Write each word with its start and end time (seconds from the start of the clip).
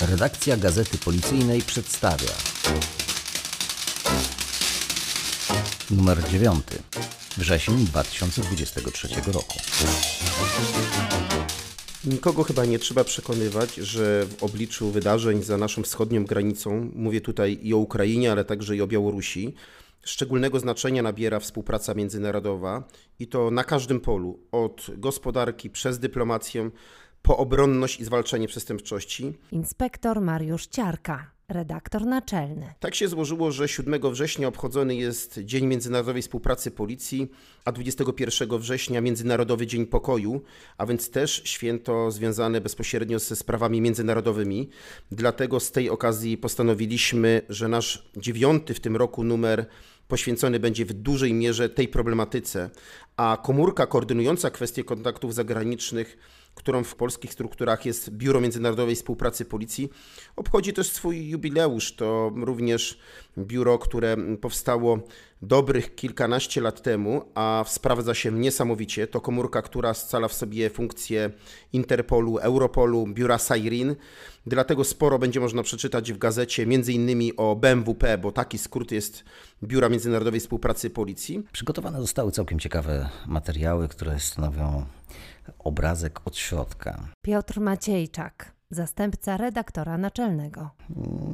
Redakcja 0.00 0.56
Gazety 0.56 0.98
Policyjnej 0.98 1.62
przedstawia 1.62 2.32
numer 5.90 6.28
9 6.30 6.64
wrzesień 7.36 7.76
2023 7.76 9.08
roku. 9.32 9.58
Nikogo 12.04 12.42
chyba 12.42 12.64
nie 12.64 12.78
trzeba 12.78 13.04
przekonywać, 13.04 13.74
że 13.74 14.26
w 14.26 14.44
obliczu 14.44 14.90
wydarzeń 14.90 15.42
za 15.42 15.58
naszą 15.58 15.82
wschodnią 15.82 16.24
granicą, 16.24 16.90
mówię 16.94 17.20
tutaj 17.20 17.58
i 17.62 17.74
o 17.74 17.76
Ukrainie, 17.76 18.32
ale 18.32 18.44
także 18.44 18.76
i 18.76 18.80
o 18.80 18.86
Białorusi, 18.86 19.54
szczególnego 20.04 20.60
znaczenia 20.60 21.02
nabiera 21.02 21.40
współpraca 21.40 21.94
międzynarodowa 21.94 22.88
i 23.18 23.26
to 23.26 23.50
na 23.50 23.64
każdym 23.64 24.00
polu, 24.00 24.38
od 24.52 24.86
gospodarki 24.98 25.70
przez 25.70 25.98
dyplomację 25.98 26.70
po 27.26 27.36
obronność 27.36 28.00
i 28.00 28.04
zwalczanie 28.04 28.48
przestępczości. 28.48 29.32
Inspektor 29.52 30.20
Mariusz 30.20 30.66
Ciarka, 30.66 31.30
redaktor 31.48 32.06
naczelny. 32.06 32.74
Tak 32.80 32.94
się 32.94 33.08
złożyło, 33.08 33.52
że 33.52 33.68
7 33.68 34.12
września 34.12 34.48
obchodzony 34.48 34.94
jest 34.94 35.38
Dzień 35.38 35.66
Międzynarodowej 35.66 36.22
Współpracy 36.22 36.70
Policji, 36.70 37.30
a 37.64 37.72
21 37.72 38.58
września 38.58 39.00
Międzynarodowy 39.00 39.66
Dzień 39.66 39.86
Pokoju, 39.86 40.40
a 40.78 40.86
więc 40.86 41.10
też 41.10 41.42
święto 41.44 42.10
związane 42.10 42.60
bezpośrednio 42.60 43.18
ze 43.18 43.36
sprawami 43.36 43.80
międzynarodowymi. 43.80 44.68
Dlatego 45.12 45.60
z 45.60 45.72
tej 45.72 45.90
okazji 45.90 46.38
postanowiliśmy, 46.38 47.42
że 47.48 47.68
nasz 47.68 48.10
dziewiąty 48.16 48.74
w 48.74 48.80
tym 48.80 48.96
roku 48.96 49.24
numer 49.24 49.66
poświęcony 50.08 50.60
będzie 50.60 50.84
w 50.84 50.92
dużej 50.92 51.34
mierze 51.34 51.68
tej 51.68 51.88
problematyce, 51.88 52.70
a 53.16 53.38
komórka 53.42 53.86
koordynująca 53.86 54.50
kwestie 54.50 54.84
kontaktów 54.84 55.34
zagranicznych 55.34 56.18
którą 56.56 56.84
w 56.84 56.94
polskich 56.94 57.32
strukturach 57.32 57.86
jest 57.86 58.10
Biuro 58.10 58.40
Międzynarodowej 58.40 58.94
Współpracy 58.94 59.44
Policji, 59.44 59.90
obchodzi 60.36 60.72
też 60.72 60.90
swój 60.90 61.28
jubileusz. 61.28 61.94
To 61.94 62.32
również 62.36 62.98
biuro, 63.38 63.78
które 63.78 64.16
powstało 64.40 64.98
dobrych 65.46 65.94
kilkanaście 65.94 66.60
lat 66.60 66.82
temu, 66.82 67.22
a 67.34 67.64
sprawdza 67.66 68.14
się 68.14 68.32
niesamowicie. 68.32 69.06
To 69.06 69.20
komórka, 69.20 69.62
która 69.62 69.94
scala 69.94 70.28
w 70.28 70.32
sobie 70.32 70.70
funkcje 70.70 71.30
Interpolu, 71.72 72.38
Europolu, 72.38 73.06
biura 73.06 73.38
Sairin. 73.38 73.96
Dlatego 74.46 74.84
sporo 74.84 75.18
będzie 75.18 75.40
można 75.40 75.62
przeczytać 75.62 76.12
w 76.12 76.18
gazecie, 76.18 76.66
między 76.66 76.92
innymi 76.92 77.36
o 77.36 77.56
BMWP, 77.56 78.18
bo 78.18 78.32
taki 78.32 78.58
skrót 78.58 78.92
jest 78.92 79.24
Biura 79.62 79.88
Międzynarodowej 79.88 80.40
Współpracy 80.40 80.90
Policji. 80.90 81.42
Przygotowane 81.52 82.00
zostały 82.00 82.32
całkiem 82.32 82.58
ciekawe 82.58 83.08
materiały, 83.26 83.88
które 83.88 84.20
stanowią 84.20 84.86
obrazek 85.58 86.20
od 86.24 86.36
środka. 86.36 87.08
Piotr 87.22 87.60
Maciejczak, 87.60 88.55
zastępca 88.70 89.36
redaktora 89.36 89.98
naczelnego. 89.98 90.70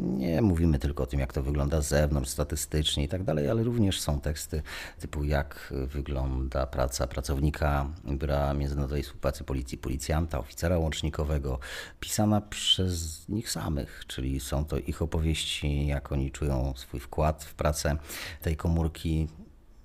Nie 0.02 0.42
mówimy 0.42 0.78
tylko 0.78 1.02
o 1.02 1.06
tym, 1.06 1.20
jak 1.20 1.33
to 1.33 1.42
wygląda 1.42 1.80
z 1.80 1.89
zewnątrz, 1.89 2.30
statystycznie 2.30 3.05
i 3.05 3.08
tak 3.08 3.24
dalej, 3.24 3.48
ale 3.48 3.62
również 3.62 4.00
są 4.00 4.20
teksty 4.20 4.62
typu 4.98 5.24
jak 5.24 5.74
wygląda 5.86 6.66
praca 6.66 7.06
pracownika 7.06 7.86
Biura 8.05 8.55
Międzynarodowej 8.55 9.02
Współpracy 9.02 9.44
Policji, 9.44 9.78
policjanta, 9.78 10.39
oficera 10.39 10.78
łącznikowego, 10.78 11.58
pisana 12.00 12.41
przez 12.41 13.28
nich 13.28 13.50
samych, 13.50 14.05
czyli 14.06 14.41
są 14.41 14.64
to 14.64 14.78
ich 14.78 15.02
opowieści, 15.02 15.86
jak 15.86 16.12
oni 16.12 16.30
czują 16.30 16.72
swój 16.77 17.00
wkład 17.00 17.44
w 17.44 17.55
pracę 17.55 17.96
tej 18.42 18.56
komórki. 18.56 19.28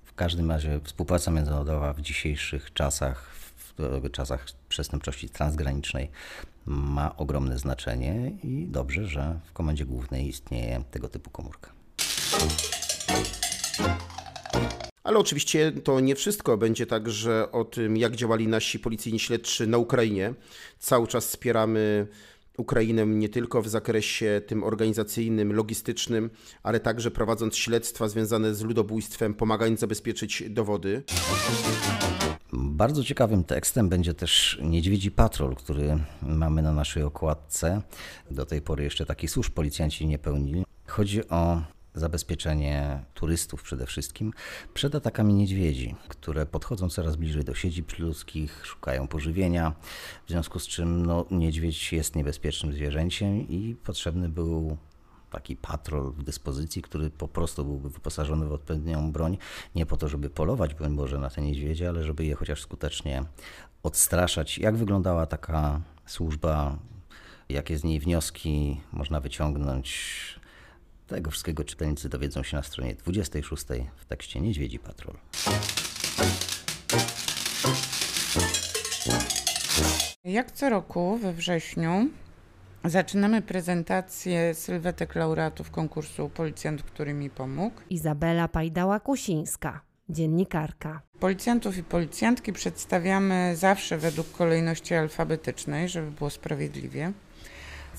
W 0.04 0.14
każdym 0.14 0.50
razie 0.50 0.80
współpraca 0.84 1.30
międzynarodowa 1.30 1.92
w 1.92 2.00
dzisiejszych 2.00 2.72
czasach 2.72 3.38
w 3.78 4.10
czasach 4.10 4.46
przestępczości 4.68 5.28
transgranicznej 5.28 6.10
ma 6.68 7.16
ogromne 7.16 7.58
znaczenie 7.58 8.32
i 8.42 8.66
dobrze, 8.66 9.06
że 9.06 9.40
w 9.44 9.52
Komendzie 9.52 9.84
Głównej 9.84 10.28
istnieje 10.28 10.82
tego 10.90 11.08
typu 11.08 11.30
komórka. 11.30 11.72
Ale 15.04 15.18
oczywiście 15.18 15.72
to 15.72 16.00
nie 16.00 16.14
wszystko. 16.14 16.56
Będzie 16.56 16.86
także 16.86 17.52
o 17.52 17.64
tym, 17.64 17.96
jak 17.96 18.16
działali 18.16 18.48
nasi 18.48 18.78
policyjni 18.78 19.18
śledczy 19.18 19.66
na 19.66 19.78
Ukrainie. 19.78 20.34
Cały 20.78 21.06
czas 21.06 21.26
wspieramy 21.26 22.06
Ukrainę 22.58 23.06
nie 23.06 23.28
tylko 23.28 23.62
w 23.62 23.68
zakresie 23.68 24.40
tym 24.46 24.64
organizacyjnym, 24.64 25.52
logistycznym, 25.52 26.30
ale 26.62 26.80
także 26.80 27.10
prowadząc 27.10 27.56
śledztwa 27.56 28.08
związane 28.08 28.54
z 28.54 28.62
ludobójstwem, 28.62 29.34
pomagając 29.34 29.80
zabezpieczyć 29.80 30.42
dowody. 30.50 31.02
Bardzo 32.52 33.04
ciekawym 33.04 33.44
tekstem 33.44 33.88
będzie 33.88 34.14
też 34.14 34.58
Niedźwiedzi 34.62 35.10
Patrol, 35.10 35.54
który 35.54 35.98
mamy 36.22 36.62
na 36.62 36.72
naszej 36.72 37.02
okładce. 37.02 37.82
Do 38.30 38.46
tej 38.46 38.62
pory 38.62 38.84
jeszcze 38.84 39.06
takich 39.06 39.30
służb 39.30 39.52
policjanci 39.52 40.06
nie 40.06 40.18
pełnili. 40.18 40.64
Chodzi 40.86 41.28
o 41.28 41.62
zabezpieczenie 41.98 43.04
turystów 43.14 43.62
przede 43.62 43.86
wszystkim 43.86 44.32
przed 44.74 44.94
atakami 44.94 45.34
niedźwiedzi, 45.34 45.94
które 46.08 46.46
podchodzą 46.46 46.88
coraz 46.88 47.16
bliżej 47.16 47.44
do 47.44 47.54
siedzib 47.54 47.98
ludzkich, 47.98 48.66
szukają 48.66 49.08
pożywienia, 49.08 49.72
w 50.26 50.30
związku 50.30 50.58
z 50.58 50.66
czym 50.66 51.06
no, 51.06 51.26
niedźwiedź 51.30 51.92
jest 51.92 52.16
niebezpiecznym 52.16 52.72
zwierzęciem 52.72 53.48
i 53.48 53.76
potrzebny 53.84 54.28
był 54.28 54.76
taki 55.30 55.56
patrol 55.56 56.12
w 56.12 56.22
dyspozycji, 56.22 56.82
który 56.82 57.10
po 57.10 57.28
prostu 57.28 57.64
byłby 57.64 57.90
wyposażony 57.90 58.46
w 58.46 58.52
odpowiednią 58.52 59.12
broń, 59.12 59.38
nie 59.74 59.86
po 59.86 59.96
to, 59.96 60.08
żeby 60.08 60.30
polować, 60.30 60.74
broń 60.74 60.96
Boże, 60.96 61.18
na 61.18 61.30
te 61.30 61.42
niedźwiedzie, 61.42 61.88
ale 61.88 62.04
żeby 62.04 62.24
je 62.24 62.34
chociaż 62.34 62.62
skutecznie 62.62 63.24
odstraszać. 63.82 64.58
Jak 64.58 64.76
wyglądała 64.76 65.26
taka 65.26 65.80
służba, 66.06 66.78
jakie 67.48 67.78
z 67.78 67.84
niej 67.84 68.00
wnioski 68.00 68.80
można 68.92 69.20
wyciągnąć? 69.20 70.37
Tego 71.08 71.30
wszystkiego 71.30 71.64
czytelnicy 71.64 72.08
dowiedzą 72.08 72.42
się 72.42 72.56
na 72.56 72.62
stronie 72.62 72.94
26 72.94 73.64
w 73.96 74.04
tekście 74.04 74.40
Niedźwiedzi 74.40 74.78
Patrol. 74.78 75.16
Jak 80.24 80.52
co 80.52 80.70
roku 80.70 81.18
we 81.18 81.32
wrześniu 81.32 82.08
Zaczynamy 82.84 83.42
prezentację 83.42 84.54
sylwetek 84.54 85.14
laureatów 85.14 85.70
konkursu 85.70 86.28
Policjant, 86.28 86.82
który 86.82 87.14
mi 87.14 87.30
pomógł. 87.30 87.80
Izabela 87.90 88.48
Pajdała-Kusińska, 88.48 89.80
dziennikarka. 90.08 91.02
Policjantów 91.20 91.76
i 91.76 91.82
policjantki 91.82 92.52
przedstawiamy 92.52 93.56
zawsze 93.56 93.98
według 93.98 94.32
kolejności 94.32 94.94
alfabetycznej, 94.94 95.88
żeby 95.88 96.10
było 96.10 96.30
sprawiedliwie. 96.30 97.12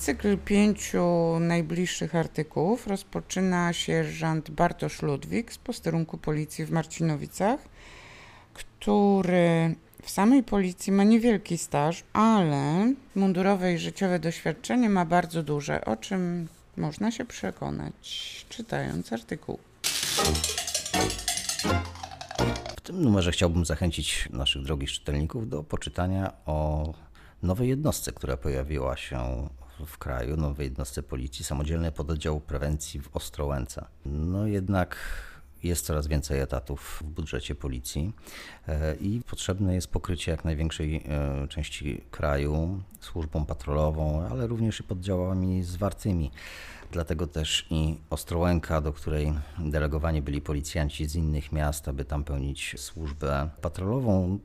Cykl 0.00 0.38
pięciu 0.38 1.06
najbliższych 1.40 2.14
artykułów 2.14 2.86
rozpoczyna 2.86 3.72
sierżant 3.72 4.50
Bartosz 4.50 5.02
Ludwik 5.02 5.52
z 5.52 5.58
posterunku 5.58 6.18
policji 6.18 6.64
w 6.64 6.70
Marcinowicach, 6.70 7.60
który 8.54 9.74
w 10.02 10.10
samej 10.10 10.42
policji 10.42 10.92
ma 10.92 11.04
niewielki 11.04 11.58
staż, 11.58 12.04
ale 12.12 12.94
mundurowe 13.14 13.74
i 13.74 13.78
życiowe 13.78 14.18
doświadczenie 14.18 14.88
ma 14.88 15.04
bardzo 15.04 15.42
duże, 15.42 15.84
o 15.84 15.96
czym 15.96 16.48
można 16.76 17.10
się 17.10 17.24
przekonać 17.24 18.46
czytając 18.48 19.12
artykuł. 19.12 19.58
W 22.76 22.80
tym 22.82 23.02
numerze 23.02 23.32
chciałbym 23.32 23.64
zachęcić 23.64 24.28
naszych 24.32 24.62
drogich 24.62 24.92
czytelników 24.92 25.48
do 25.48 25.62
poczytania 25.62 26.32
o 26.46 26.92
nowej 27.42 27.68
jednostce, 27.68 28.12
która 28.12 28.36
pojawiła 28.36 28.96
się 28.96 29.48
w 29.86 29.98
kraju, 29.98 30.36
nowej 30.36 30.64
jednostce 30.64 31.02
policji, 31.02 31.44
samodzielny 31.44 31.92
pododdział 31.92 32.40
prewencji 32.40 33.00
w 33.00 33.16
Ostrołęce. 33.16 33.84
No 34.04 34.46
jednak 34.46 34.96
jest 35.62 35.86
coraz 35.86 36.06
więcej 36.06 36.40
etatów 36.40 36.98
w 37.00 37.04
budżecie 37.04 37.54
policji 37.54 38.12
e, 38.68 38.94
i 38.94 39.22
potrzebne 39.30 39.74
jest 39.74 39.88
pokrycie 39.88 40.30
jak 40.30 40.44
największej 40.44 40.96
e, 40.96 41.48
części 41.48 42.04
kraju 42.10 42.82
służbą 43.00 43.44
patrolową, 43.44 44.26
ale 44.30 44.46
również 44.46 44.80
i 44.80 44.82
poddziałami 44.82 45.62
zwartymi. 45.62 46.30
Dlatego 46.92 47.26
też 47.26 47.66
i 47.70 47.96
Ostrołęka, 48.10 48.80
do 48.80 48.92
której 48.92 49.32
delegowani 49.58 50.22
byli 50.22 50.42
policjanci 50.42 51.06
z 51.06 51.14
innych 51.14 51.52
miast, 51.52 51.88
aby 51.88 52.04
tam 52.04 52.24
pełnić 52.24 52.74
służbę 52.78 53.50
patrolową, 53.60 54.38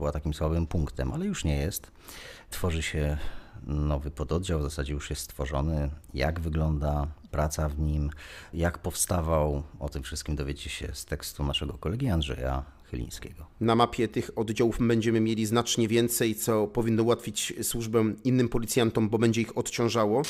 była 0.00 0.12
takim 0.12 0.34
słabym 0.34 0.66
punktem, 0.66 1.12
ale 1.12 1.26
już 1.26 1.44
nie 1.44 1.56
jest. 1.56 1.90
Tworzy 2.50 2.82
się 2.82 3.18
nowy 3.66 4.10
pododdział, 4.10 4.60
w 4.60 4.62
zasadzie 4.62 4.92
już 4.92 5.10
jest 5.10 5.22
stworzony. 5.22 5.90
Jak 6.14 6.40
wygląda 6.40 7.06
praca 7.30 7.68
w 7.68 7.78
nim, 7.78 8.10
jak 8.54 8.78
powstawał, 8.78 9.62
o 9.80 9.88
tym 9.88 10.02
wszystkim 10.02 10.36
dowiecie 10.36 10.70
się 10.70 10.88
z 10.92 11.04
tekstu 11.04 11.44
naszego 11.44 11.72
kolegi 11.72 12.08
Andrzeja 12.08 12.62
Chylińskiego. 12.90 13.46
Na 13.60 13.74
mapie 13.74 14.08
tych 14.08 14.30
oddziałów 14.36 14.78
będziemy 14.80 15.20
mieli 15.20 15.46
znacznie 15.46 15.88
więcej, 15.88 16.34
co 16.34 16.66
powinno 16.66 17.02
ułatwić 17.02 17.54
służbę 17.62 18.04
innym 18.24 18.48
policjantom, 18.48 19.08
bo 19.08 19.18
będzie 19.18 19.40
ich 19.40 19.58
odciążało. 19.58 20.22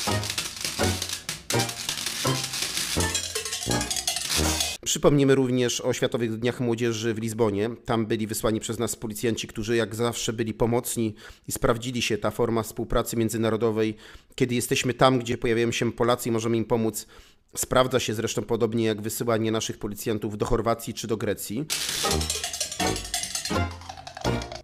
Przypomnimy 4.91 5.35
również 5.35 5.81
o 5.81 5.93
Światowych 5.93 6.39
Dniach 6.39 6.61
Młodzieży 6.61 7.15
w 7.15 7.19
Lizbonie. 7.19 7.71
Tam 7.85 8.07
byli 8.07 8.27
wysłani 8.27 8.61
przez 8.61 8.79
nas 8.79 8.97
policjanci, 8.97 9.47
którzy 9.47 9.77
jak 9.77 9.95
zawsze 9.95 10.33
byli 10.33 10.55
pomocni 10.55 11.15
i 11.49 11.53
sprawdzili 11.53 12.03
się 12.03 12.19
ta 12.19 12.31
forma 12.31 12.63
współpracy 12.63 13.17
międzynarodowej. 13.17 13.97
Kiedy 14.35 14.55
jesteśmy 14.55 14.95
tam, 14.95 15.19
gdzie 15.19 15.39
pojawiają 15.39 15.73
się 15.73 15.93
Polacy 15.93 16.29
i 16.29 16.33
możemy 16.33 16.57
im 16.57 16.65
pomóc, 16.65 17.07
sprawdza 17.57 18.01
się 18.01 18.15
zresztą 18.15 18.43
podobnie 18.43 18.85
jak 18.85 19.03
wysyłanie 19.03 19.53
naszych 19.53 19.79
policjantów 19.79 20.39
do 20.39 20.47
Chorwacji 20.47 20.95
czy 20.95 21.07
do 21.07 21.17
Grecji. 21.17 21.65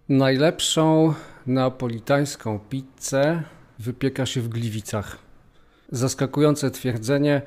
Najlepszą 0.09 1.13
neapolitańską 1.45 2.59
pizzę 2.59 3.43
wypieka 3.79 4.25
się 4.25 4.41
w 4.41 4.49
Gliwicach. 4.49 5.17
Zaskakujące 5.91 6.71
twierdzenie. 6.71 7.41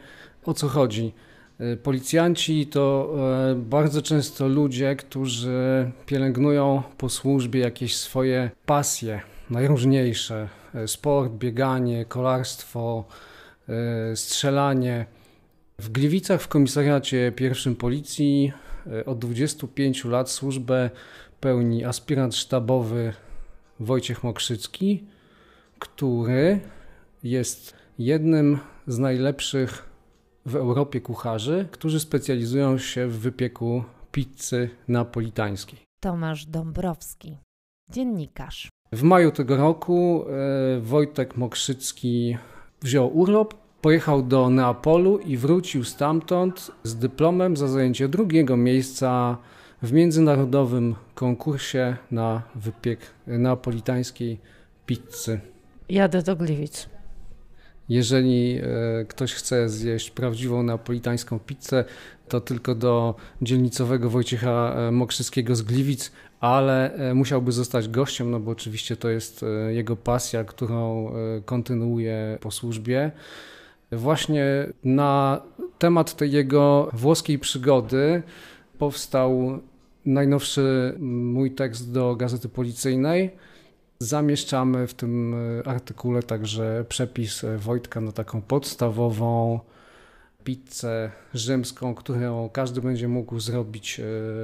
O 0.44 0.54
co 0.54 0.68
chodzi? 0.68 1.12
Y, 1.60 1.76
Policjanci 1.76 2.66
to 2.66 3.14
e, 3.50 3.54
bardzo 3.54 4.02
często 4.02 4.48
ludzie, 4.48 4.96
którzy 4.96 5.90
pielęgnują 6.06 6.82
po 6.98 7.08
służbie 7.08 7.60
jakieś 7.60 7.96
swoje 7.96 8.50
pasje, 8.66 9.20
najróżniejsze. 9.50 10.48
E, 10.74 10.88
Sport, 10.88 11.32
bieganie, 11.32 12.04
kolarstwo, 12.04 13.04
e, 13.68 14.16
strzelanie. 14.16 15.06
W 15.78 15.88
Gliwicach 15.88 16.42
w 16.42 16.48
komisariacie 16.48 17.32
pierwszym 17.32 17.76
policji 17.76 18.52
e, 18.86 19.04
od 19.04 19.18
25 19.18 20.04
lat 20.04 20.30
służbę 20.30 20.90
pełni 21.40 21.84
aspirant 21.84 22.36
sztabowy 22.36 23.12
Wojciech 23.80 24.24
Mokrzycki, 24.24 25.04
który 25.78 26.60
jest 27.22 27.74
jednym 27.98 28.58
z 28.86 28.98
najlepszych 28.98 29.89
w 30.46 30.56
Europie 30.56 31.00
kucharzy, 31.00 31.68
którzy 31.70 32.00
specjalizują 32.00 32.78
się 32.78 33.06
w 33.06 33.18
wypieku 33.18 33.84
pizzy 34.12 34.70
napolitańskiej. 34.88 35.78
Tomasz 36.00 36.46
Dąbrowski, 36.46 37.36
dziennikarz. 37.90 38.68
W 38.92 39.02
maju 39.02 39.30
tego 39.30 39.56
roku 39.56 40.24
e, 40.28 40.80
Wojtek 40.80 41.36
Mokrzycki 41.36 42.36
wziął 42.82 43.18
urlop, 43.18 43.54
pojechał 43.80 44.22
do 44.22 44.50
Neapolu 44.50 45.18
i 45.18 45.36
wrócił 45.36 45.84
stamtąd 45.84 46.70
z 46.82 46.96
dyplomem 46.96 47.56
za 47.56 47.68
zajęcie 47.68 48.08
drugiego 48.08 48.56
miejsca 48.56 49.36
w 49.82 49.92
międzynarodowym 49.92 50.94
konkursie 51.14 51.96
na 52.10 52.42
wypiek 52.54 53.00
neapolitańskiej 53.26 54.38
pizzy. 54.86 55.40
Jadę 55.88 56.22
do 56.22 56.36
Gliwic. 56.36 56.88
Jeżeli 57.90 58.58
e, 58.58 59.04
ktoś 59.04 59.34
chce 59.34 59.68
zjeść 59.68 60.10
prawdziwą 60.10 60.62
neapolitańską 60.62 61.38
pizzę, 61.38 61.84
to 62.28 62.40
tylko 62.40 62.74
do 62.74 63.14
dzielnicowego 63.42 64.10
Wojciecha 64.10 64.74
e, 64.74 64.92
Mokrzyskiego 64.92 65.56
z 65.56 65.62
Gliwic, 65.62 66.12
ale 66.40 66.94
e, 66.94 67.14
musiałby 67.14 67.52
zostać 67.52 67.88
gościem, 67.88 68.30
no 68.30 68.40
bo 68.40 68.50
oczywiście 68.50 68.96
to 68.96 69.08
jest 69.08 69.44
jego 69.68 69.96
pasja, 69.96 70.44
którą 70.44 71.12
kontynuuje 71.44 72.38
po 72.40 72.50
służbie. 72.50 73.10
Właśnie 73.92 74.66
na 74.84 75.42
temat 75.78 76.16
tej 76.16 76.32
jego 76.32 76.90
włoskiej 76.92 77.38
przygody 77.38 78.22
powstał 78.78 79.60
najnowszy 80.06 80.94
mój 80.98 81.50
tekst 81.50 81.92
do 81.92 82.16
Gazety 82.16 82.48
Policyjnej. 82.48 83.30
Zamieszczamy 84.02 84.86
w 84.86 84.94
tym 84.94 85.34
e, 85.34 85.68
artykule 85.68 86.22
także 86.22 86.84
przepis 86.88 87.44
e, 87.44 87.58
Wojtka 87.58 88.00
na 88.00 88.12
taką 88.12 88.42
podstawową 88.42 89.60
pizzę 90.44 91.10
rzymską, 91.34 91.94
którą 91.94 92.48
każdy 92.48 92.80
będzie 92.80 93.08
mógł 93.08 93.40
zrobić 93.40 94.00
e, 94.00 94.02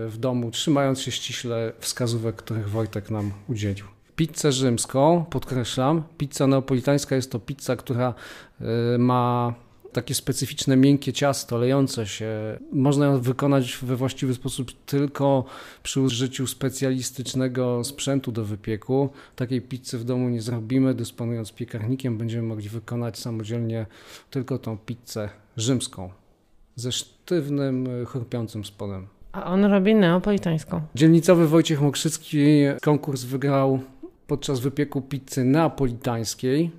w 0.09 0.17
domu, 0.19 0.51
trzymając 0.51 1.01
się 1.01 1.11
ściśle 1.11 1.73
wskazówek, 1.79 2.37
których 2.37 2.71
Wojtek 2.71 3.11
nam 3.11 3.33
udzielił. 3.49 3.85
Pizzę 4.17 4.53
rzymską, 4.53 5.25
podkreślam, 5.31 6.03
pizza 6.19 6.47
neapolitańska 6.47 7.17
jest 7.17 7.33
to 7.33 7.39
pizza, 7.39 7.77
która 7.77 8.15
ma 8.99 9.55
takie 9.97 10.15
specyficzne, 10.15 10.77
miękkie 10.77 11.13
ciasto, 11.13 11.59
lejące 11.59 12.07
się. 12.07 12.29
Można 12.73 13.07
ją 13.07 13.21
wykonać 13.21 13.79
we 13.83 13.97
właściwy 13.97 14.35
sposób 14.35 14.73
tylko 14.87 15.45
przy 15.83 16.01
użyciu 16.01 16.47
specjalistycznego 16.47 17.85
sprzętu 17.85 18.33
do 18.33 18.45
wypieku. 18.45 19.09
Takiej 19.37 19.61
pizzy 19.63 19.99
w 19.99 20.05
domu 20.05 20.29
nie 20.29 20.43
zrobimy. 20.43 20.95
Dysponując 20.95 21.53
piekarnikiem, 21.53 22.19
będziemy 22.19 22.43
mogli 22.43 22.69
wykonać 22.69 23.19
samodzielnie 23.19 23.87
tylko 24.31 24.59
tą 24.59 24.79
pizzę 24.79 25.29
rzymską 25.57 26.11
ze 26.75 26.93
sztywnym, 26.93 27.89
chrupiącym 28.07 28.65
spodem. 28.65 29.07
A 29.33 29.45
on 29.45 29.65
robi 29.65 29.95
neapolitańską. 29.95 30.81
Dzielnicowy 30.95 31.49
Wojciech 31.49 31.81
Mokrzycki 31.81 32.41
konkurs 32.83 33.25
wygrał 33.25 33.81
podczas 34.27 34.61
wypieku 34.61 35.03
pizzy 35.03 35.45
neapolitańskiej. 35.45 36.71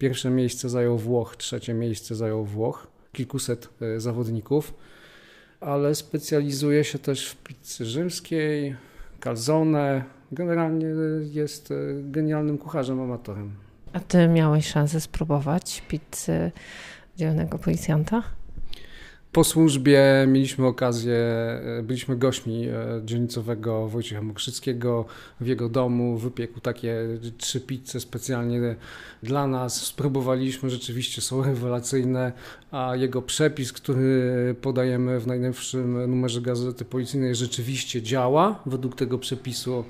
Pierwsze 0.00 0.30
miejsce 0.30 0.68
zajął 0.68 0.98
Włoch, 0.98 1.36
trzecie 1.36 1.74
miejsce 1.74 2.14
zajął 2.14 2.44
Włoch, 2.44 2.86
kilkuset 3.12 3.68
e, 3.80 4.00
zawodników, 4.00 4.74
ale 5.60 5.94
specjalizuje 5.94 6.84
się 6.84 6.98
też 6.98 7.28
w 7.28 7.36
pizzy 7.36 7.84
rzymskiej, 7.84 8.76
calzone. 9.20 10.04
Generalnie 10.32 10.86
jest 11.32 11.70
e, 11.70 11.74
genialnym 12.02 12.58
kucharzem, 12.58 13.00
amatorem. 13.00 13.50
A 13.92 14.00
ty 14.00 14.28
miałeś 14.28 14.68
szansę 14.68 15.00
spróbować 15.00 15.82
pizzy 15.88 16.52
dzielnego 17.16 17.58
policjanta? 17.58 18.22
Po 19.32 19.44
służbie 19.44 20.02
mieliśmy 20.28 20.66
okazję, 20.66 21.14
e, 21.14 21.82
byliśmy 21.82 22.16
gośćmi 22.16 22.68
e, 22.68 23.00
dzielnicowego 23.04 23.88
Wojciecha 23.88 24.22
Mokrzyckiego 24.22 25.04
w 25.40 25.46
jego 25.46 25.68
domu. 25.68 26.18
Wypiekł 26.18 26.60
takie 26.60 26.96
trzy 27.38 27.60
pizze 27.60 28.00
specjalnie 28.00 28.76
dla 29.22 29.46
nas. 29.46 29.86
Spróbowaliśmy, 29.86 30.70
rzeczywiście 30.70 31.20
są 31.20 31.42
rewelacyjne, 31.42 32.32
a 32.70 32.96
jego 32.96 33.22
przepis, 33.22 33.72
który 33.72 34.54
podajemy 34.60 35.20
w 35.20 35.26
najnowszym 35.26 36.10
numerze 36.10 36.40
Gazety 36.40 36.84
Policyjnej 36.84 37.34
rzeczywiście 37.34 38.02
działa. 38.02 38.62
Według 38.66 38.96
tego 38.96 39.18
przepisu 39.18 39.84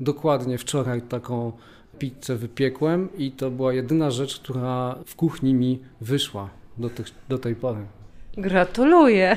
dokładnie 0.00 0.58
wczoraj 0.58 1.02
taką 1.02 1.52
pizzę 1.98 2.36
wypiekłem 2.36 3.08
i 3.18 3.32
to 3.32 3.50
była 3.50 3.72
jedyna 3.72 4.10
rzecz, 4.10 4.40
która 4.40 4.98
w 5.06 5.16
kuchni 5.16 5.54
mi 5.54 5.78
wyszła 6.00 6.50
do, 6.78 6.90
tych, 6.90 7.06
do 7.28 7.38
tej 7.38 7.54
pory. 7.54 7.97
Gratuluję. 8.38 9.36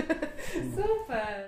Super. 0.76 1.44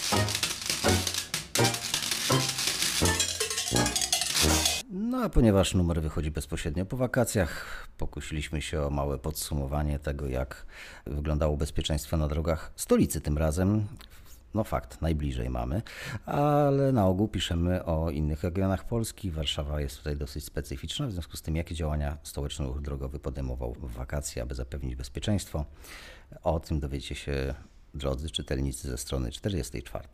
No 4.90 5.23
a 5.23 5.29
ponieważ 5.29 5.75
numer 5.75 6.02
wychodzi 6.02 6.31
bezpośrednio 6.31 6.87
po 6.87 6.96
wakacjach, 6.96 7.88
pokusiliśmy 7.99 8.62
się 8.62 8.82
o 8.82 8.90
małe 8.90 9.19
podsumowanie 9.19 9.99
tego, 9.99 10.26
jak 10.26 10.67
wyglądało 11.07 11.57
bezpieczeństwo 11.57 12.16
na 12.16 12.28
drogach 12.28 12.73
stolicy 12.76 13.21
tym 13.21 13.38
razem. 13.38 13.87
No 14.54 14.64
fakt, 14.64 15.02
najbliżej 15.02 15.50
mamy, 15.50 15.83
ale 16.26 16.92
na 16.92 17.07
ogół 17.07 17.28
piszemy 17.28 17.85
o 17.85 18.11
innych 18.11 18.45
regionach 18.45 18.85
Polski. 18.85 19.30
Warszawa 19.30 19.80
jest 19.80 19.99
tutaj 19.99 20.16
dosyć 20.16 20.45
specyficzna, 20.45 21.07
w 21.07 21.12
związku 21.12 21.37
z 21.37 21.42
tym 21.42 21.57
jakie 21.57 21.75
działania 21.75 22.16
stołeczny 22.23 22.66
ruch 22.66 22.80
drogowy 22.80 23.18
podejmował 23.18 23.75
w 23.75 23.92
wakacje, 23.92 24.42
aby 24.42 24.54
zapewnić 24.54 24.97
bezpieczeństwo. 24.97 25.64
O 26.42 26.61
tym 26.61 26.80
dowiecie 26.80 27.14
się, 27.14 27.54
drodzy 27.94 28.30
czytelnicy, 28.30 28.88
ze 28.88 28.99
strony 28.99 29.30
44. 29.30 30.08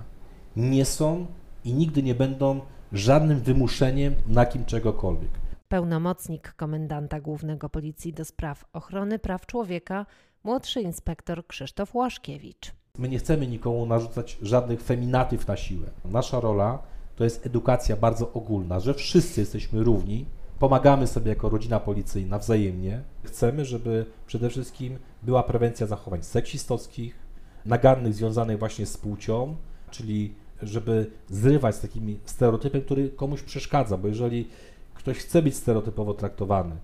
nie 0.56 0.84
są 0.84 1.26
i 1.64 1.72
nigdy 1.72 2.02
nie 2.02 2.14
będą 2.14 2.60
żadnym 2.92 3.40
wymuszeniem 3.40 4.14
na 4.26 4.46
kim 4.46 4.64
czegokolwiek. 4.64 5.30
Pełnomocnik 5.68 6.52
komendanta 6.56 7.20
głównego 7.20 7.68
policji 7.68 8.12
do 8.12 8.24
spraw 8.24 8.64
ochrony 8.72 9.18
praw 9.18 9.46
człowieka, 9.46 10.06
młodszy 10.44 10.80
inspektor 10.80 11.46
Krzysztof 11.46 11.94
Łaszkiewicz. 11.94 12.72
My 12.98 13.08
nie 13.08 13.18
chcemy 13.18 13.46
nikomu 13.46 13.86
narzucać 13.86 14.38
żadnych 14.42 14.82
feminatyw 14.82 15.48
na 15.48 15.56
siłę. 15.56 15.86
Nasza 16.04 16.40
rola 16.40 16.78
to 17.16 17.24
jest 17.24 17.46
edukacja 17.46 17.96
bardzo 17.96 18.32
ogólna, 18.32 18.80
że 18.80 18.94
wszyscy 18.94 19.40
jesteśmy 19.40 19.84
równi, 19.84 20.26
pomagamy 20.64 21.06
sobie 21.06 21.28
jako 21.28 21.48
rodzina 21.48 21.80
policyjna 21.80 22.38
wzajemnie. 22.38 23.02
Chcemy, 23.22 23.64
żeby 23.64 24.06
przede 24.26 24.50
wszystkim 24.50 24.98
była 25.22 25.42
prewencja 25.42 25.86
zachowań 25.86 26.22
seksistowskich, 26.22 27.18
nagannych 27.66 28.14
związanych 28.14 28.58
właśnie 28.58 28.86
z 28.86 28.96
płcią, 28.96 29.56
czyli 29.90 30.34
żeby 30.62 31.10
zrywać 31.30 31.74
z 31.74 31.80
takimi 31.80 32.18
stereotypem, 32.24 32.82
który 32.82 33.08
komuś 33.08 33.42
przeszkadza, 33.42 33.96
bo 33.96 34.08
jeżeli 34.08 34.48
ktoś 34.94 35.18
chce 35.18 35.42
być 35.42 35.54
stereotypowo 35.54 36.14
traktowany, 36.14 36.76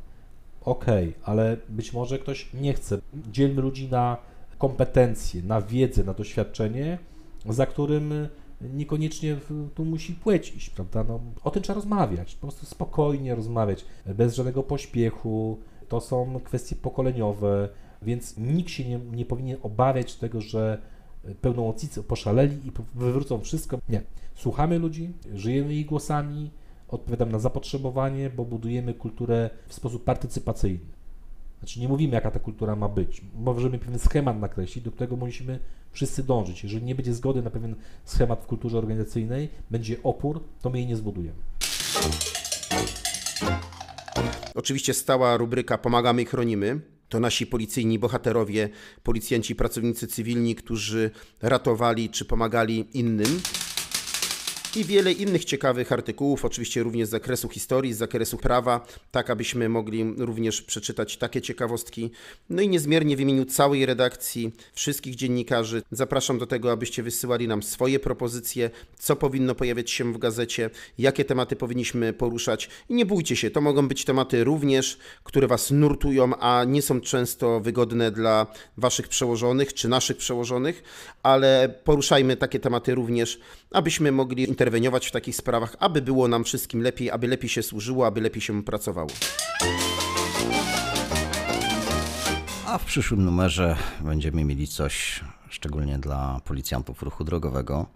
okej, 0.65 1.09
okay, 1.09 1.23
ale 1.25 1.57
być 1.69 1.93
może 1.93 2.19
ktoś 2.19 2.53
nie 2.55 2.75
chce. 2.75 2.99
Dzielmy 3.33 3.63
ludzi 3.63 3.89
na 3.89 4.17
kompetencje, 4.59 5.43
na 5.43 5.63
wiedzę, 5.63 6.05
na 6.05 6.15
doświadczenie, 6.15 6.99
za 7.47 7.67
którym 7.67 8.29
niekoniecznie 8.61 9.37
tu 9.75 9.85
musi 9.85 10.15
płeć 10.15 10.57
iść, 10.57 10.71
prawda? 10.71 11.05
No, 11.05 11.21
o 11.45 11.51
tym 11.51 11.63
trzeba 11.63 11.75
rozmawiać, 11.75 12.35
po 12.35 12.41
prostu 12.41 12.67
spokojnie 12.67 13.35
rozmawiać, 13.35 13.85
bez 14.07 14.35
żadnego 14.35 14.63
pośpiechu. 14.63 15.59
To 15.89 16.01
są 16.01 16.41
kwestie 16.45 16.77
pokoleniowe, 16.77 17.69
więc 18.03 18.37
nikt 18.37 18.71
się 18.71 18.89
nie, 18.89 18.99
nie 18.99 19.25
powinien 19.25 19.59
obawiać 19.63 20.15
tego, 20.15 20.41
że 20.41 20.79
pełnomocnicy 21.41 22.03
poszaleli 22.03 22.67
i 22.67 22.73
wywrócą 22.95 23.41
wszystko. 23.41 23.79
Nie. 23.89 24.03
Słuchamy 24.35 24.79
ludzi, 24.79 25.13
żyjemy 25.35 25.75
ich 25.75 25.87
głosami, 25.87 26.51
odpowiadamy 26.89 27.33
na 27.33 27.39
zapotrzebowanie, 27.39 28.31
bo 28.31 28.45
budujemy 28.45 28.95
kulturę 28.95 29.51
w 29.69 29.75
sposób 29.75 30.05
partycypacyjny. 30.05 31.00
Znaczy 31.61 31.81
nie 31.81 31.89
mówimy, 31.89 32.15
jaka 32.15 32.31
ta 32.31 32.39
kultura 32.39 32.77
ma 32.77 32.89
być. 32.89 33.23
Możemy 33.35 33.79
pewien 33.79 33.99
schemat 33.99 34.41
nakreślić, 34.41 34.85
do 34.85 34.91
którego 34.91 35.17
musimy 35.17 35.59
wszyscy 35.93 36.23
dążyć. 36.23 36.63
Jeżeli 36.63 36.85
nie 36.85 36.95
będzie 36.95 37.15
zgody 37.15 37.43
na 37.43 37.51
pewien 37.51 37.75
schemat 38.05 38.43
w 38.43 38.47
kulturze 38.47 38.79
organizacyjnej, 38.79 39.49
będzie 39.71 39.97
opór, 40.03 40.41
to 40.63 40.71
my 40.71 40.79
jej 40.79 40.87
nie 40.87 40.97
zbudujemy. 40.97 41.39
Oczywiście 44.55 44.95
stała 44.95 45.37
rubryka 45.37 45.79
Pomagamy 45.79 46.23
i 46.23 46.27
chronimy. 46.27 46.81
To 47.09 47.21
nasi 47.21 47.47
policyjni 47.47 47.99
bohaterowie, 47.99 48.69
policjanci, 49.03 49.55
pracownicy 49.55 50.07
cywilni, 50.07 50.55
którzy 50.55 51.11
ratowali 51.43 52.11
czy 52.11 52.25
pomagali 52.25 52.99
innym 52.99 53.41
i 54.77 54.85
wiele 54.85 55.13
innych 55.13 55.45
ciekawych 55.45 55.93
artykułów, 55.93 56.45
oczywiście 56.45 56.83
również 56.83 57.09
z 57.09 57.11
zakresu 57.11 57.49
historii, 57.49 57.95
z 57.95 57.99
zakresu 57.99 58.37
prawa, 58.37 58.87
tak 59.11 59.31
abyśmy 59.31 59.69
mogli 59.69 60.15
również 60.19 60.63
przeczytać 60.63 61.17
takie 61.17 61.43
ciekawostki. 61.43 62.11
No 62.51 62.63
i 62.63 62.69
niezmiernie 62.69 63.17
w 63.17 63.21
imieniu 63.21 63.45
całej 63.45 63.87
redakcji, 63.87 64.53
wszystkich 64.75 65.15
dziennikarzy 65.15 65.83
zapraszam 65.91 66.39
do 66.39 66.47
tego, 66.47 66.73
abyście 66.73 67.03
wysyłali 67.03 67.49
nam 67.49 67.63
swoje 67.63 67.99
propozycje, 67.99 68.71
co 68.99 69.17
powinno 69.17 69.55
pojawiać 69.55 69.91
się 69.91 70.13
w 70.13 70.19
gazecie, 70.19 70.71
jakie 70.99 71.25
tematy 71.25 71.57
powinniśmy 71.57 72.13
poruszać. 72.13 72.69
I 72.89 72.95
nie 72.95 73.07
bójcie 73.07 73.37
się, 73.37 73.51
to 73.51 73.61
mogą 73.61 73.89
być 73.89 74.05
tematy 74.05 74.45
również, 74.45 74.99
które 75.25 75.47
Was 75.47 75.71
nurtują, 75.71 76.37
a 76.37 76.65
nie 76.65 76.83
są 76.83 77.01
często 77.01 77.61
wygodne 77.61 78.11
dla 78.11 78.47
Waszych 78.77 79.09
przełożonych 79.09 79.75
czy 79.75 79.89
naszych 79.89 80.17
przełożonych, 80.17 80.83
ale 81.23 81.75
poruszajmy 81.85 82.37
takie 82.37 82.61
tematy 82.61 82.95
również, 82.95 83.41
abyśmy 83.71 84.13
mogli 84.13 84.49
interweniować 84.61 85.07
w 85.07 85.11
takich 85.11 85.37
sprawach, 85.37 85.77
aby 85.79 86.03
było 86.03 86.29
nam 86.29 86.45
wszystkim 86.45 86.83
lepiej, 86.83 87.11
aby 87.11 87.29
lepiej 87.29 87.49
się 87.49 87.63
służyło, 87.63 88.07
aby 88.07 88.21
lepiej 88.21 88.43
się 88.43 88.63
pracowało. 88.63 89.09
A 92.67 92.79
w 92.79 92.85
przyszłym 92.85 93.25
numerze 93.25 93.77
będziemy 94.01 94.45
mieli 94.45 94.69
coś 94.69 95.25
szczególnie 95.49 95.99
dla 95.99 96.41
policjantów 96.45 97.03
ruchu 97.03 97.25
drogowego. 97.25 97.87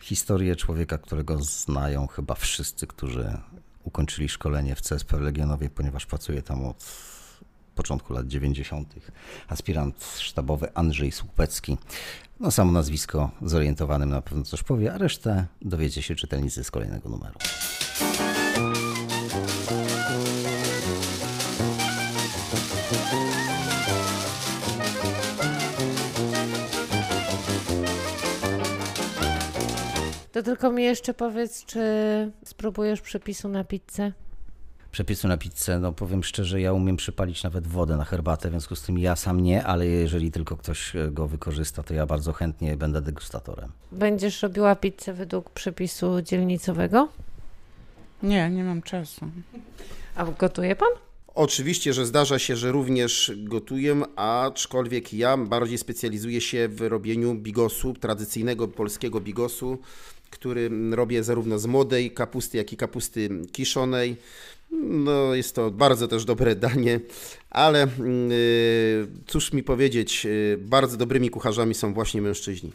Historię 0.00 0.56
człowieka, 0.56 0.98
którego 0.98 1.38
znają 1.42 2.06
chyba 2.06 2.34
wszyscy, 2.34 2.86
którzy 2.86 3.38
ukończyli 3.84 4.28
szkolenie 4.28 4.74
w 4.74 4.82
CSP 4.82 5.20
Legionowej, 5.20 5.70
ponieważ 5.70 6.06
pracuje 6.06 6.42
tam 6.42 6.66
od 6.66 6.84
początku 7.74 8.12
lat 8.12 8.26
90. 8.26 8.94
Aspirant 9.48 10.04
sztabowy 10.18 10.74
Andrzej 10.74 11.12
Słupecki. 11.12 11.78
No 12.40 12.50
samo 12.50 12.72
nazwisko 12.72 13.30
zorientowanym 13.42 14.10
na 14.10 14.22
pewno 14.22 14.44
coś 14.44 14.62
powie, 14.62 14.92
a 14.92 14.98
resztę 14.98 15.46
dowiecie 15.62 16.02
się 16.02 16.14
czytelnicy 16.14 16.64
z 16.64 16.70
kolejnego 16.70 17.08
numeru. 17.08 17.38
To 30.32 30.42
tylko 30.42 30.72
mi 30.72 30.84
jeszcze 30.84 31.14
powiedz, 31.14 31.64
czy 31.64 31.80
spróbujesz 32.44 33.00
przepisu 33.00 33.48
na 33.48 33.64
pizzę? 33.64 34.12
Przepisu 34.92 35.28
na 35.28 35.36
pizzę, 35.36 35.78
no 35.78 35.92
powiem 35.92 36.24
szczerze, 36.24 36.60
ja 36.60 36.72
umiem 36.72 36.96
przypalić 36.96 37.42
nawet 37.42 37.66
wodę 37.66 37.96
na 37.96 38.04
herbatę, 38.04 38.48
w 38.48 38.52
związku 38.52 38.76
z 38.76 38.82
tym 38.82 38.98
ja 38.98 39.16
sam 39.16 39.40
nie, 39.40 39.64
ale 39.64 39.86
jeżeli 39.86 40.30
tylko 40.30 40.56
ktoś 40.56 40.96
e, 40.96 41.10
go 41.10 41.28
wykorzysta, 41.28 41.82
to 41.82 41.94
ja 41.94 42.06
bardzo 42.06 42.32
chętnie 42.32 42.76
będę 42.76 43.02
degustatorem. 43.02 43.72
Będziesz 43.92 44.42
robiła 44.42 44.76
pizzę 44.76 45.12
według 45.14 45.50
przepisu 45.50 46.22
dzielnicowego? 46.22 47.08
Nie, 48.22 48.50
nie 48.50 48.64
mam 48.64 48.82
czasu. 48.82 49.30
A 50.14 50.24
gotuje 50.24 50.76
pan? 50.76 50.88
Oczywiście, 51.34 51.92
że 51.92 52.06
zdarza 52.06 52.38
się, 52.38 52.56
że 52.56 52.72
również 52.72 53.32
gotuję, 53.36 54.00
aczkolwiek 54.16 55.14
ja 55.14 55.36
bardziej 55.36 55.78
specjalizuję 55.78 56.40
się 56.40 56.68
w 56.68 56.80
robieniu 56.80 57.34
bigosu, 57.34 57.94
tradycyjnego 57.94 58.68
polskiego 58.68 59.20
bigosu, 59.20 59.78
który 60.30 60.70
robię 60.90 61.22
zarówno 61.22 61.58
z 61.58 61.66
młodej 61.66 62.10
kapusty, 62.10 62.58
jak 62.58 62.72
i 62.72 62.76
kapusty 62.76 63.28
kiszonej. 63.52 64.16
No, 64.72 65.34
jest 65.34 65.54
to 65.54 65.70
bardzo 65.70 66.08
też 66.08 66.24
dobre 66.24 66.56
danie, 66.56 67.00
ale 67.50 67.88
yy, 68.28 69.08
cóż 69.26 69.52
mi 69.52 69.62
powiedzieć, 69.62 70.24
yy, 70.24 70.58
bardzo 70.60 70.96
dobrymi 70.96 71.30
kucharzami 71.30 71.74
są 71.74 71.94
właśnie 71.94 72.22
mężczyźni. 72.22 72.72